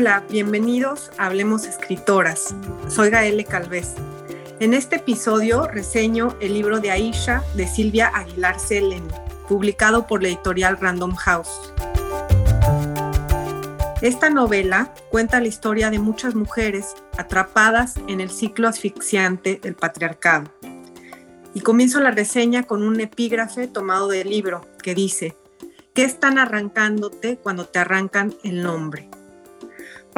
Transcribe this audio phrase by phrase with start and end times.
[0.00, 2.54] Hola, bienvenidos a Hablemos Escritoras.
[2.86, 3.96] Soy Gaele Calvez.
[4.60, 9.08] En este episodio reseño el libro de Aisha de Silvia Aguilar Seleni,
[9.48, 11.72] publicado por la editorial Random House.
[14.00, 20.48] Esta novela cuenta la historia de muchas mujeres atrapadas en el ciclo asfixiante del patriarcado.
[21.54, 25.36] Y comienzo la reseña con un epígrafe tomado del libro que dice,
[25.92, 29.10] ¿qué están arrancándote cuando te arrancan el nombre?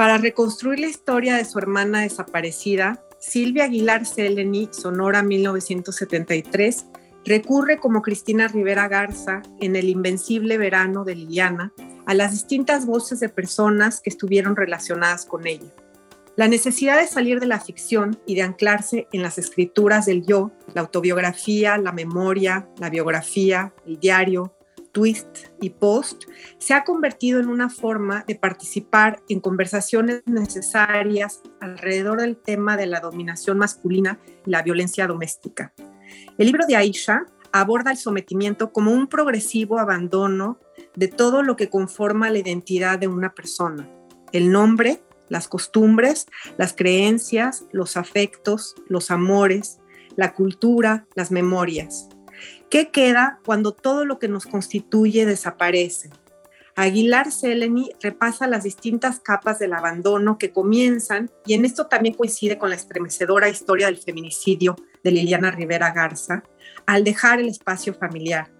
[0.00, 6.86] Para reconstruir la historia de su hermana desaparecida, Silvia Aguilar Seleni, Sonora 1973,
[7.26, 11.74] recurre como Cristina Rivera Garza en El Invencible Verano de Liliana
[12.06, 15.70] a las distintas voces de personas que estuvieron relacionadas con ella.
[16.34, 20.50] La necesidad de salir de la ficción y de anclarse en las escrituras del yo,
[20.72, 24.56] la autobiografía, la memoria, la biografía, el diario,
[24.92, 26.24] twist y post,
[26.58, 32.86] se ha convertido en una forma de participar en conversaciones necesarias alrededor del tema de
[32.86, 35.72] la dominación masculina y la violencia doméstica.
[36.38, 40.58] El libro de Aisha aborda el sometimiento como un progresivo abandono
[40.94, 43.88] de todo lo que conforma la identidad de una persona,
[44.32, 46.26] el nombre, las costumbres,
[46.58, 49.78] las creencias, los afectos, los amores,
[50.16, 52.08] la cultura, las memorias.
[52.70, 56.10] ¿Qué queda cuando todo lo que nos constituye desaparece?
[56.76, 62.58] Aguilar Seleni repasa las distintas capas del abandono que comienzan, y en esto también coincide
[62.58, 66.44] con la estremecedora historia del feminicidio de Liliana Rivera Garza,
[66.86, 68.52] al dejar el espacio familiar.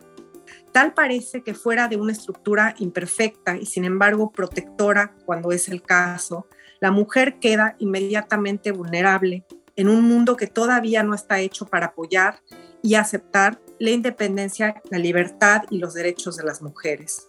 [0.72, 5.82] Tal parece que fuera de una estructura imperfecta y sin embargo protectora cuando es el
[5.82, 6.48] caso,
[6.80, 9.44] la mujer queda inmediatamente vulnerable
[9.76, 12.40] en un mundo que todavía no está hecho para apoyar
[12.82, 17.28] y aceptar la independencia, la libertad y los derechos de las mujeres.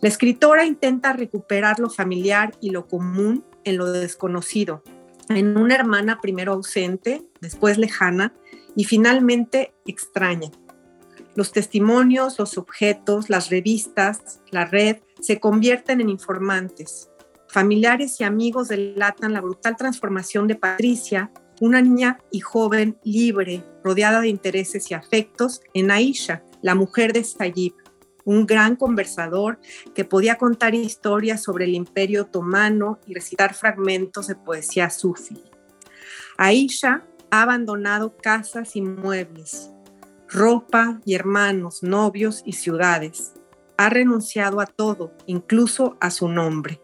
[0.00, 4.82] La escritora intenta recuperar lo familiar y lo común en lo desconocido,
[5.28, 8.32] en una hermana primero ausente, después lejana
[8.76, 10.50] y finalmente extraña.
[11.34, 17.10] Los testimonios, los objetos, las revistas, la red se convierten en informantes.
[17.48, 24.20] Familiares y amigos delatan la brutal transformación de Patricia una niña y joven libre, rodeada
[24.20, 27.72] de intereses y afectos, en Aisha, la mujer de Sayyid,
[28.24, 29.58] un gran conversador
[29.94, 35.42] que podía contar historias sobre el imperio otomano y recitar fragmentos de poesía sufi.
[36.36, 39.70] Aisha ha abandonado casas y muebles,
[40.28, 43.32] ropa y hermanos, novios y ciudades.
[43.76, 46.80] Ha renunciado a todo, incluso a su nombre.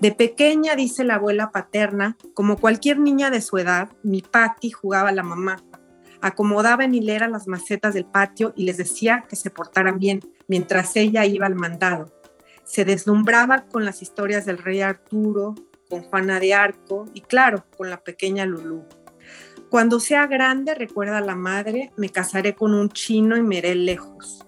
[0.00, 5.08] De pequeña, dice la abuela paterna, como cualquier niña de su edad, mi Patti jugaba
[5.08, 5.56] a la mamá.
[6.20, 10.96] Acomodaba en hilera las macetas del patio y les decía que se portaran bien mientras
[10.96, 12.12] ella iba al mandado.
[12.64, 15.54] Se deslumbraba con las historias del rey Arturo,
[15.88, 18.84] con Juana de Arco y claro, con la pequeña Lulú.
[19.70, 23.74] Cuando sea grande, recuerda a la madre, me casaré con un chino y me iré
[23.74, 24.44] lejos.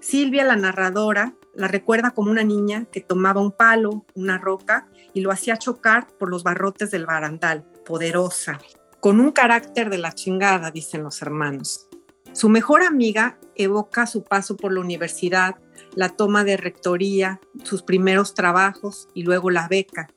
[0.00, 5.22] Silvia, la narradora, la recuerda como una niña que tomaba un palo, una roca, y
[5.22, 8.60] lo hacía chocar por los barrotes del barandal, poderosa,
[9.00, 11.88] con un carácter de la chingada, dicen los hermanos.
[12.32, 15.56] Su mejor amiga evoca su paso por la universidad,
[15.96, 20.08] la toma de rectoría, sus primeros trabajos y luego la beca.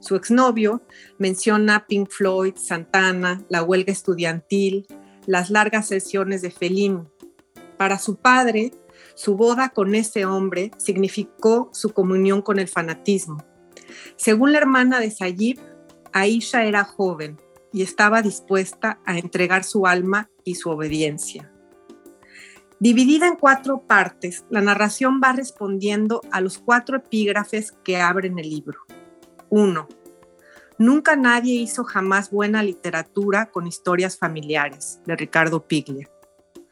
[0.00, 0.80] Su exnovio
[1.18, 4.86] menciona Pink Floyd, Santana, la huelga estudiantil,
[5.26, 7.02] las largas sesiones de Fellini.
[7.76, 8.72] Para su padre,
[9.18, 13.44] su boda con ese hombre significó su comunión con el fanatismo.
[14.14, 15.58] Según la hermana de Sayib,
[16.12, 17.36] Aisha era joven
[17.72, 21.52] y estaba dispuesta a entregar su alma y su obediencia.
[22.78, 28.48] Dividida en cuatro partes, la narración va respondiendo a los cuatro epígrafes que abren el
[28.48, 28.78] libro.
[29.48, 29.88] 1.
[30.78, 36.08] Nunca nadie hizo jamás buena literatura con historias familiares, de Ricardo Piglia.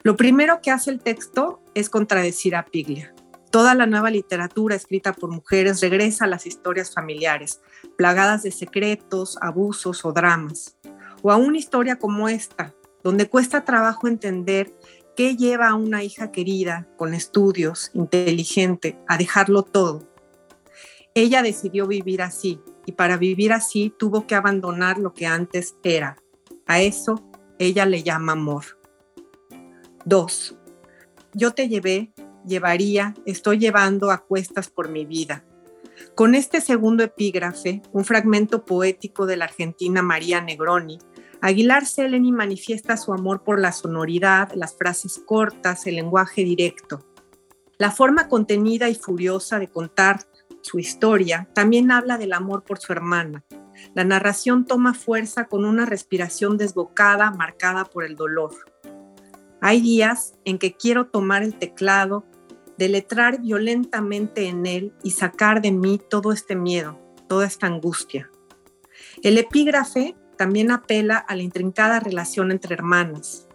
[0.05, 3.15] Lo primero que hace el texto es contradecir a Piglia.
[3.51, 7.61] Toda la nueva literatura escrita por mujeres regresa a las historias familiares,
[7.97, 10.79] plagadas de secretos, abusos o dramas.
[11.21, 12.75] O a una historia como esta,
[13.05, 14.75] donde cuesta trabajo entender
[15.17, 20.09] qué lleva a una hija querida, con estudios, inteligente, a dejarlo todo.
[21.15, 26.17] Ella decidió vivir así y para vivir así tuvo que abandonar lo que antes era.
[26.67, 27.23] A eso
[27.59, 28.65] ella le llama amor.
[30.07, 30.56] 2.
[31.39, 32.15] Yo te llevé,
[32.47, 35.45] llevaría, estoy llevando a cuestas por mi vida.
[36.15, 40.99] Con este segundo epígrafe, un fragmento poético de la argentina María Negroni,
[41.43, 47.07] Aguilar Seleni manifiesta su amor por la sonoridad, las frases cortas, el lenguaje directo.
[47.77, 50.21] La forma contenida y furiosa de contar
[50.63, 53.45] su historia, también habla del amor por su hermana.
[53.93, 58.55] La narración toma fuerza con una respiración desbocada marcada por el dolor.
[59.61, 62.25] Hay días en que quiero tomar el teclado,
[62.79, 66.99] deletrar violentamente en él y sacar de mí todo este miedo,
[67.29, 68.31] toda esta angustia.
[69.23, 73.49] El epígrafe también apela a la intrincada relación entre hermanas.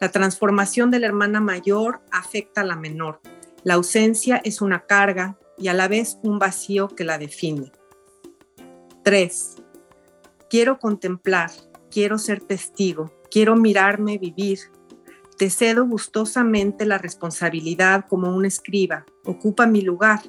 [0.00, 3.20] La transformación de la hermana mayor afecta a la menor.
[3.62, 7.70] La ausencia es una carga y a la vez un vacío que la define.
[9.04, 9.56] 3.
[10.48, 11.50] Quiero contemplar,
[11.90, 14.58] quiero ser testigo, quiero mirarme vivir.
[15.40, 19.06] Te cedo gustosamente la responsabilidad como un escriba.
[19.24, 20.20] Ocupa mi lugar.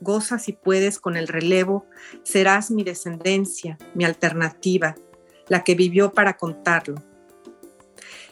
[0.00, 1.84] Goza si puedes con el relevo.
[2.22, 4.94] Serás mi descendencia, mi alternativa,
[5.48, 7.02] la que vivió para contarlo.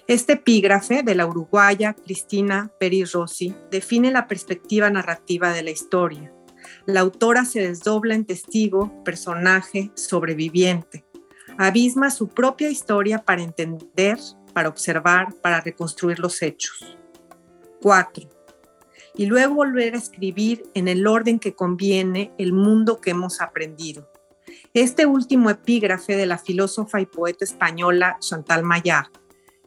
[0.07, 6.33] Este epígrafe de la uruguaya Cristina Peri Rossi define la perspectiva narrativa de la historia.
[6.87, 11.05] La autora se desdobla en testigo, personaje, sobreviviente.
[11.59, 14.19] Abisma su propia historia para entender,
[14.51, 16.97] para observar, para reconstruir los hechos.
[17.81, 18.29] 4.
[19.15, 24.11] Y luego volver a escribir en el orden que conviene el mundo que hemos aprendido.
[24.75, 29.11] Este último epígrafe de la filósofa y poeta española Chantal Maillard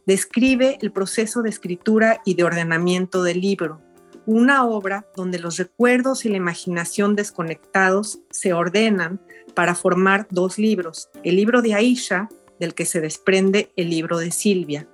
[0.05, 3.81] describe el proceso de escritura y de ordenamiento del libro,
[4.25, 9.21] una obra donde los recuerdos y la imaginación desconectados se ordenan
[9.53, 12.29] para formar dos libros, el libro de Aisha,
[12.63, 14.87] del que se desprende el libro de Silvia.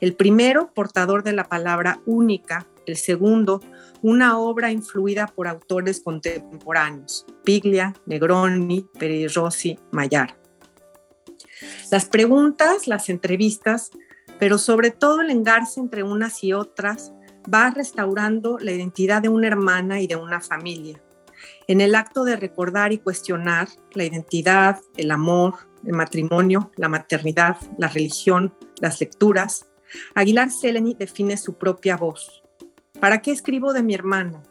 [0.00, 3.60] El primero, portador de la palabra única, el segundo,
[4.02, 8.86] una obra influida por autores contemporáneos, Piglia, Negroni,
[9.34, 10.36] Rossi, Mayar.
[11.90, 13.90] Las preguntas, las entrevistas
[14.40, 17.12] pero sobre todo el engarce entre unas y otras
[17.52, 21.00] va restaurando la identidad de una hermana y de una familia.
[21.68, 25.54] En el acto de recordar y cuestionar la identidad, el amor,
[25.84, 29.66] el matrimonio, la maternidad, la religión, las lecturas,
[30.14, 32.42] Aguilar Seleni define su propia voz.
[33.00, 34.42] ¿Para qué escribo de mi hermana?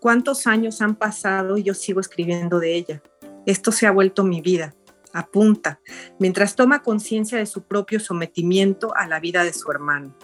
[0.00, 3.02] ¿Cuántos años han pasado y yo sigo escribiendo de ella?
[3.46, 4.74] Esto se ha vuelto mi vida
[5.14, 5.80] apunta,
[6.18, 10.14] mientras toma conciencia de su propio sometimiento a la vida de su hermano.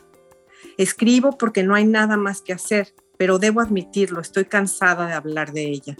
[0.76, 5.53] Escribo porque no hay nada más que hacer, pero debo admitirlo, estoy cansada de hablar
[5.53, 5.96] de ella.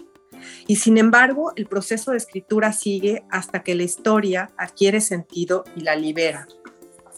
[0.67, 5.81] Y sin embargo, el proceso de escritura sigue hasta que la historia adquiere sentido y
[5.81, 6.47] la libera.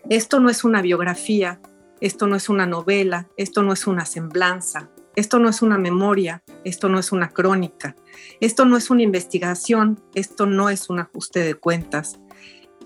[0.10, 1.62] Esto no es una biografía,
[2.02, 6.44] esto no es una novela, esto no es una semblanza, esto no es una memoria,
[6.64, 7.96] esto no es una crónica,
[8.42, 12.20] esto no es una investigación, esto no es un ajuste de cuentas,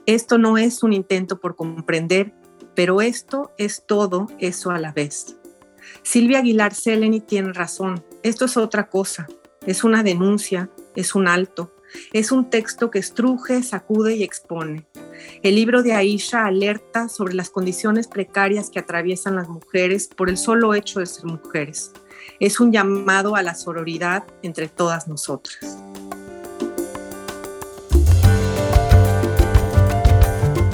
[0.05, 2.33] esto no es un intento por comprender,
[2.75, 5.37] pero esto es todo eso a la vez.
[6.03, 9.27] Silvia Aguilar Seleni tiene razón, esto es otra cosa,
[9.67, 11.71] es una denuncia, es un alto,
[12.11, 14.87] es un texto que estruje, sacude y expone.
[15.43, 20.37] El libro de Aisha alerta sobre las condiciones precarias que atraviesan las mujeres por el
[20.37, 21.91] solo hecho de ser mujeres
[22.39, 25.77] es un llamado a la sororidad entre todas nosotras.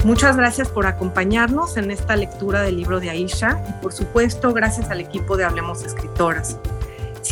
[0.03, 4.89] Muchas gracias por acompañarnos en esta lectura del libro de Aisha y por supuesto gracias
[4.89, 6.59] al equipo de Hablemos Escritoras.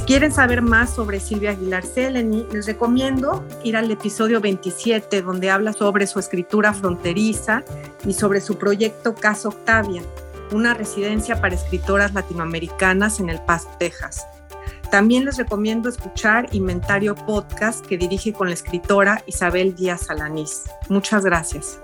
[0.02, 5.52] Si quieren saber más sobre Silvia Aguilar Seleni, les recomiendo ir al episodio 27 donde
[5.52, 7.64] habla sobre su escritura fronteriza
[8.04, 10.02] y sobre su proyecto Casa Octavia,
[10.52, 14.26] una residencia para escritoras latinoamericanas en El Paso, Texas.
[14.90, 20.64] También les recomiendo escuchar Inventario Podcast que dirige con la escritora Isabel Díaz Alanís.
[20.90, 21.80] Muchas gracias.